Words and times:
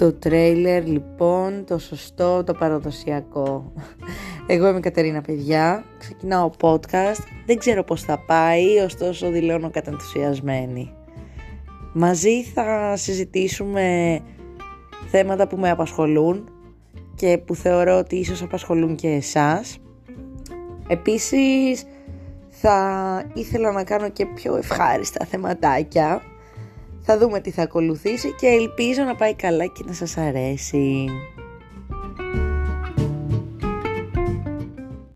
Το 0.00 0.12
τρέιλερ 0.12 0.86
λοιπόν, 0.86 1.64
το 1.64 1.78
σωστό, 1.78 2.44
το 2.44 2.54
παραδοσιακό. 2.54 3.72
Εγώ 4.46 4.68
είμαι 4.68 4.78
η 4.78 4.80
Κατερίνα 4.80 5.20
παιδιά, 5.20 5.84
ξεκινάω 5.98 6.50
podcast, 6.60 7.22
δεν 7.46 7.58
ξέρω 7.58 7.84
πώς 7.84 8.02
θα 8.02 8.18
πάει, 8.26 8.78
ωστόσο 8.84 9.30
δηλώνω 9.30 9.70
κατανθουσιασμένη. 9.70 10.92
Μαζί 11.92 12.42
θα 12.42 12.96
συζητήσουμε 12.96 14.18
θέματα 15.10 15.46
που 15.46 15.56
με 15.56 15.70
απασχολούν 15.70 16.48
και 17.14 17.38
που 17.38 17.54
θεωρώ 17.54 17.98
ότι 17.98 18.16
ίσως 18.16 18.42
απασχολούν 18.42 18.96
και 18.96 19.08
εσάς. 19.08 19.78
Επίσης 20.88 21.84
θα 22.48 23.24
ήθελα 23.34 23.72
να 23.72 23.84
κάνω 23.84 24.10
και 24.10 24.26
πιο 24.26 24.56
ευχάριστα 24.56 25.24
θεματάκια 25.24 26.22
θα 27.02 27.18
δούμε 27.18 27.40
τι 27.40 27.50
θα 27.50 27.62
ακολουθήσει 27.62 28.34
και 28.34 28.46
ελπίζω 28.46 29.02
να 29.02 29.14
πάει 29.14 29.34
καλά 29.34 29.66
και 29.66 29.82
να 29.86 29.92
σας 29.92 30.16
αρέσει. 30.16 31.08